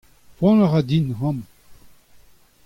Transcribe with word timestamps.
Poan 0.37 0.57
a 0.63 0.67
ra 0.71 0.81
din 0.89 1.05
amañ. 1.15 1.37